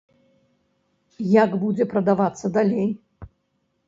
[1.33, 2.89] Як будзе прадавацца далей?